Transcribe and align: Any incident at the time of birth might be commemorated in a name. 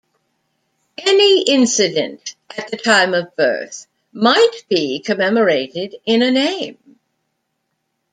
Any 0.97 1.43
incident 1.43 2.33
at 2.57 2.71
the 2.71 2.77
time 2.77 3.13
of 3.13 3.35
birth 3.35 3.85
might 4.11 4.63
be 4.67 4.99
commemorated 4.99 5.93
in 6.07 6.23
a 6.23 6.31
name. 6.31 6.79